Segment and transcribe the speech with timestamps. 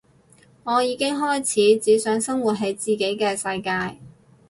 [0.63, 3.99] 我已經開始只想生活喺自己嘅世界